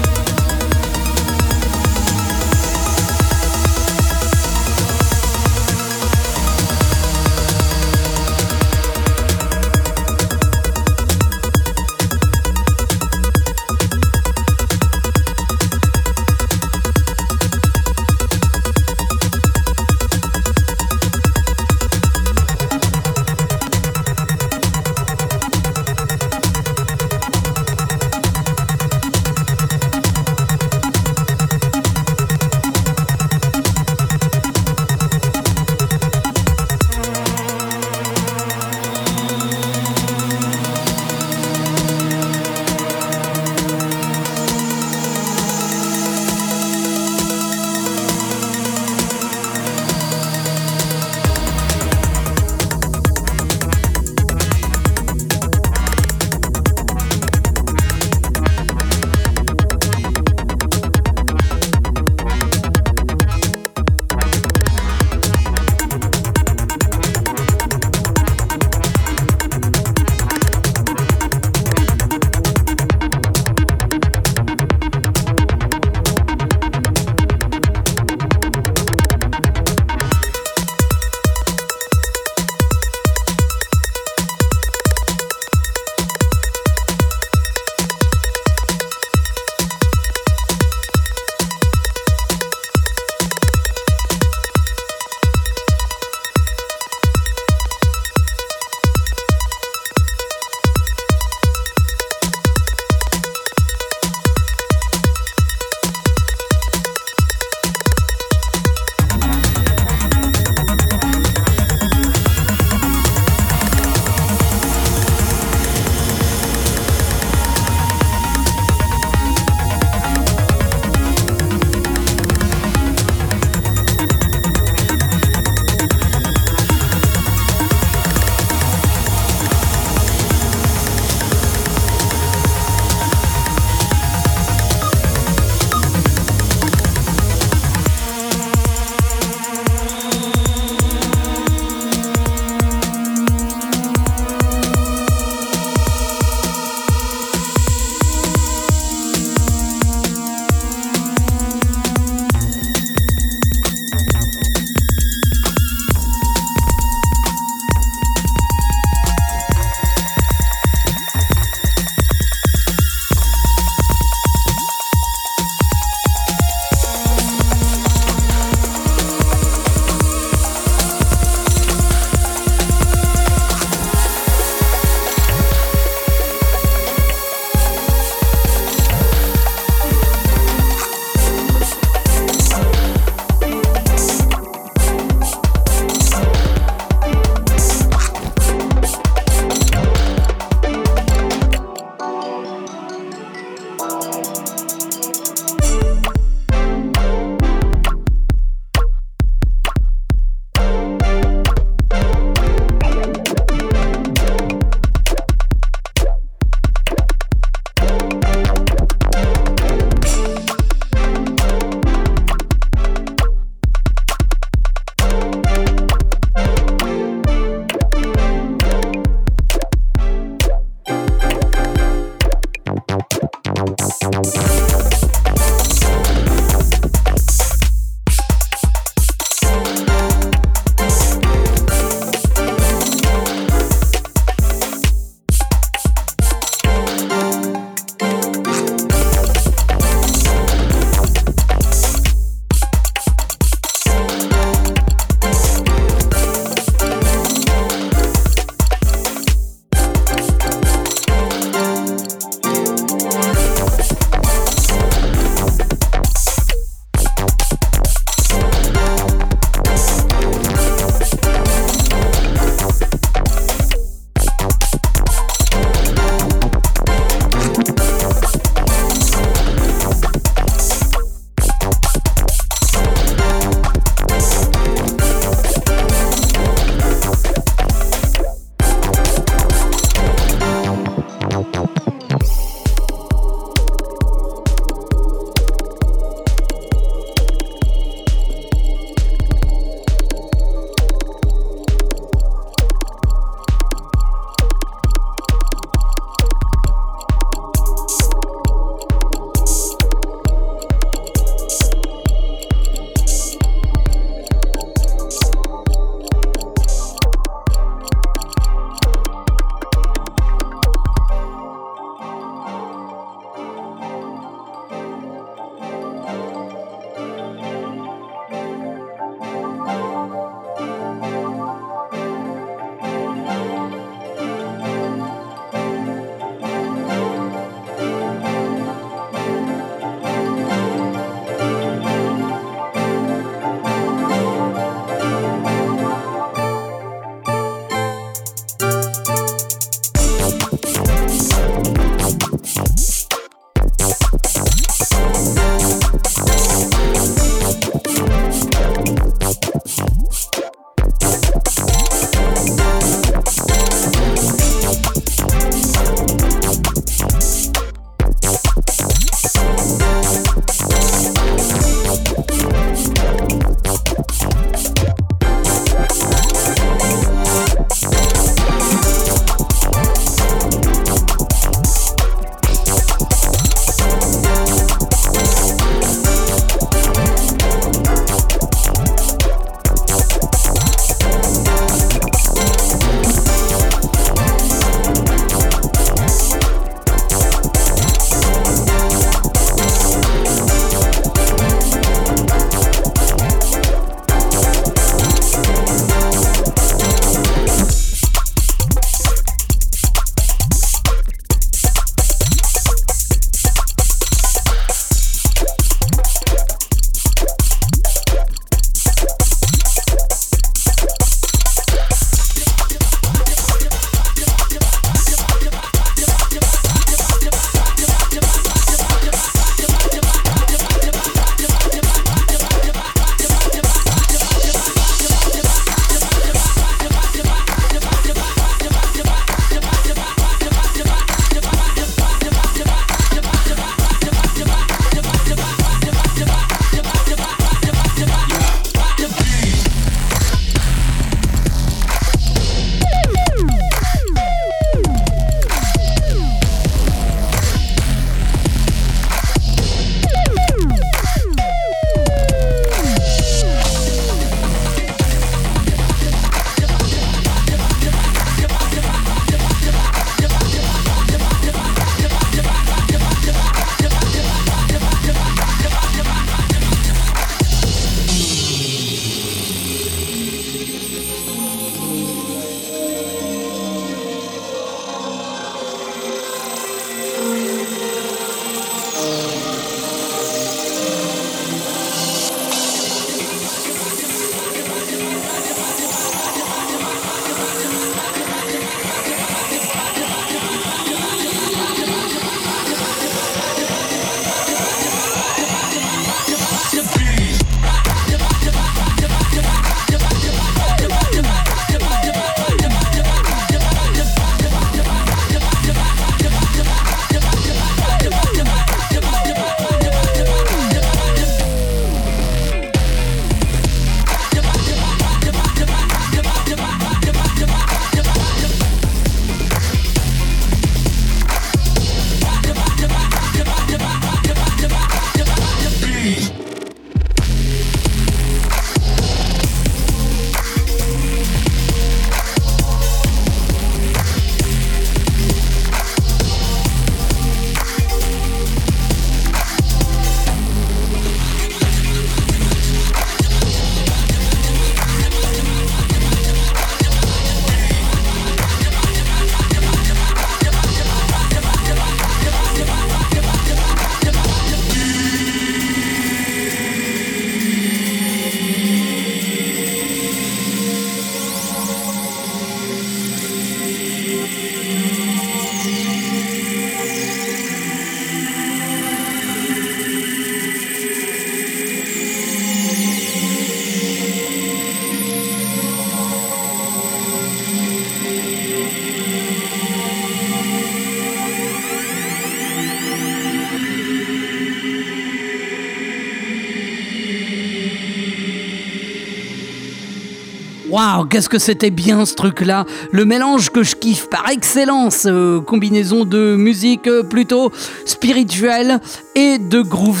Qu'est-ce 591.12 591.28
que 591.28 591.38
c'était 591.38 591.68
bien 591.68 592.06
ce 592.06 592.14
truc-là. 592.14 592.64
Le 592.90 593.04
mélange 593.04 593.50
que 593.50 593.62
je 593.62 593.76
kiffe 593.76 594.08
par 594.08 594.30
excellence, 594.30 595.04
euh, 595.04 595.42
combinaison 595.42 596.06
de 596.06 596.36
musique 596.36 596.86
euh, 596.86 597.02
plutôt 597.02 597.52
spirituelle 597.84 598.80
et 599.14 599.36
de 599.36 599.60
groove 599.60 600.00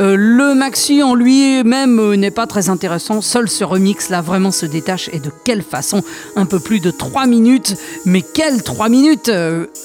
Euh, 0.00 0.14
le 0.16 0.54
maxi 0.54 1.02
en 1.02 1.14
lui-même 1.14 2.14
n'est 2.14 2.30
pas 2.30 2.46
très 2.46 2.68
intéressant, 2.68 3.20
seul 3.20 3.48
ce 3.48 3.64
remix 3.64 4.08
là 4.08 4.20
vraiment 4.20 4.50
se 4.50 4.66
détache. 4.66 5.10
Et 5.12 5.18
de 5.18 5.30
quelle 5.44 5.62
façon? 5.62 6.02
Un 6.36 6.46
peu 6.46 6.60
plus 6.60 6.80
de 6.80 6.90
3 6.90 7.26
minutes, 7.26 7.76
mais 8.04 8.22
quelles 8.22 8.62
3 8.62 8.88
minutes? 8.88 9.30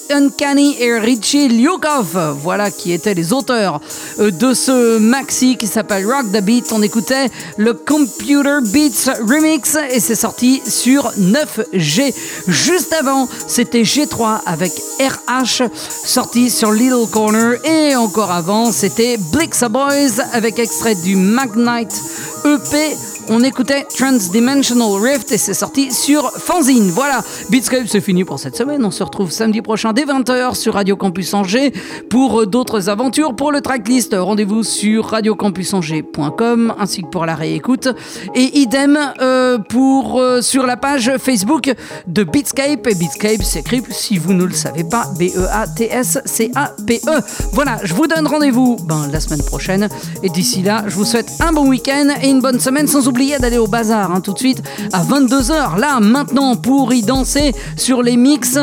Uncanny 0.10 0.76
et 0.80 1.00
Richie 1.00 1.48
Lyukov, 1.48 2.38
voilà 2.42 2.70
qui 2.70 2.92
étaient 2.92 3.14
les 3.14 3.34
auteurs 3.34 3.80
de 4.20 4.54
ce 4.54 4.98
maxi 4.98 5.58
qui 5.58 5.68
s'appelle 5.68 6.06
Rock 6.06 6.32
the 6.32 6.42
Beat. 6.42 6.72
On 6.72 6.82
écoutait 6.82 7.30
le 7.58 7.74
Computer 7.74 8.60
Beats 8.62 9.12
Remix 9.28 9.78
et 9.92 10.00
c'est 10.00 10.16
sorti 10.16 10.62
sur 10.68 11.12
9G. 11.20 12.14
Juste 12.48 12.94
avant, 12.94 13.28
c'était 13.48 13.84
G3 13.84 14.42
avec 14.46 14.72
RH 15.00 15.70
sorti 16.06 16.50
sur 16.50 16.72
Little 16.72 17.08
Corner. 17.12 17.54
Et 17.66 17.96
encore 17.96 18.32
avant, 18.32 18.72
c'était 18.72 19.18
Blixa 19.34 19.68
Boys 19.68 20.22
avec 20.32 20.60
extrait 20.60 20.94
du 20.94 21.16
Magnite 21.16 22.02
EP 22.46 22.96
on 23.30 23.42
écoutait 23.42 23.86
Transdimensional 23.98 25.02
Rift 25.02 25.32
et 25.32 25.38
c'est 25.38 25.54
sorti 25.54 25.94
sur 25.94 26.30
Fanzine. 26.32 26.90
Voilà, 26.90 27.22
Beatscape 27.50 27.88
c'est 27.88 28.02
fini 28.02 28.26
pour 28.26 28.38
cette 28.38 28.58
semaine. 28.58 28.84
On 28.84 28.92
se 28.92 29.02
retrouve 29.04 29.32
samedi 29.32 29.62
prochain 29.62 29.94
dès 29.94 30.04
20h 30.04 30.56
sur 30.56 30.74
Radio 30.74 30.98
Campus 30.98 31.34
Angers 31.34 31.72
pour 32.10 32.46
d'autres 32.48 32.90
aventures. 32.90 33.36
Pour 33.36 33.54
le 33.54 33.62
tracklist, 33.62 34.14
rendez-vous 34.18 34.64
sur 34.64 35.06
radiocampusangers.com 35.06 36.74
ainsi 36.78 37.04
que 37.04 37.08
pour 37.08 37.26
la 37.26 37.36
réécoute. 37.36 37.88
Et 38.36 38.60
idem 38.60 39.00
euh, 39.22 39.58
pour 39.58 40.20
euh, 40.20 40.42
sur 40.42 40.66
la 40.66 40.76
page 40.76 41.14
Facebook 41.18 41.74
de 42.08 42.24
Beatscape. 42.24 42.86
Et 42.88 42.96
Beatscape 42.96 43.42
s'écrit, 43.44 43.82
si 43.90 44.18
vous 44.18 44.34
ne 44.34 44.44
le 44.44 44.54
savez 44.54 44.84
pas, 44.84 45.06
B-E-A-T-S-C-A-P-E. 45.18 47.00
-E. 47.06 47.24
Voilà, 47.54 47.80
je 47.84 47.94
vous 47.94 48.08
donne 48.08 48.28
rendez-vous 48.28 48.78
ben, 48.86 49.08
la 49.12 49.22
semaine 49.22 49.44
prochaine. 49.44 49.88
Et 50.24 50.30
d'ici 50.30 50.62
là, 50.62 50.84
je 50.88 50.96
vous 50.96 51.06
souhaite 51.06 51.32
un 51.40 51.54
bon 51.54 51.68
week-end 51.68 52.10
bonne 52.42 52.60
semaine 52.60 52.88
sans 52.88 53.08
oublier 53.08 53.38
d'aller 53.40 53.58
au 53.58 53.68
bazar 53.68 54.12
hein, 54.12 54.22
tout 54.22 54.34
de 54.34 54.40
suite 54.40 54.64
à 54.92 55.04
22h, 55.04 55.80
là 55.80 56.00
maintenant, 56.00 56.56
pour 56.56 56.94
y 56.94 57.02
danser 57.02 57.54
sur 57.78 58.02
les 58.02 58.18
mix 58.18 58.58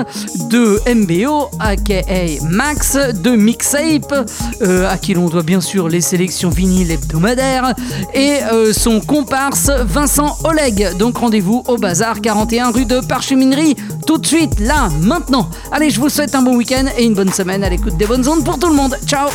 de 0.50 0.80
MBO, 0.92 1.48
aka 1.58 2.02
Max, 2.48 2.96
de 2.96 3.30
Mixape, 3.30 4.28
euh, 4.62 4.90
à 4.90 4.98
qui 4.98 5.14
l'on 5.14 5.28
doit 5.28 5.42
bien 5.42 5.60
sûr 5.60 5.88
les 5.88 6.00
sélections 6.00 6.50
vinyles 6.50 6.90
hebdomadaires, 6.90 7.74
et 8.14 8.38
euh, 8.52 8.72
son 8.72 9.00
comparse 9.00 9.70
Vincent 9.70 10.36
Oleg. 10.44 10.96
Donc 10.98 11.18
rendez-vous 11.18 11.62
au 11.68 11.76
bazar 11.76 12.20
41 12.20 12.70
rue 12.70 12.86
de 12.86 13.00
Parcheminerie, 13.00 13.76
tout 14.06 14.18
de 14.18 14.26
suite, 14.26 14.60
là, 14.60 14.88
maintenant. 15.02 15.48
Allez, 15.72 15.90
je 15.90 16.00
vous 16.00 16.08
souhaite 16.08 16.34
un 16.34 16.42
bon 16.42 16.56
week-end 16.56 16.84
et 16.96 17.04
une 17.04 17.14
bonne 17.14 17.32
semaine 17.32 17.64
à 17.64 17.68
l'écoute 17.68 17.96
des 17.96 18.06
bonnes 18.06 18.26
ondes 18.28 18.44
pour 18.44 18.58
tout 18.58 18.68
le 18.68 18.74
monde. 18.74 18.96
Ciao 19.06 19.28